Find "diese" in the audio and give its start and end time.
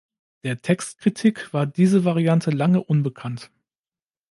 1.67-2.03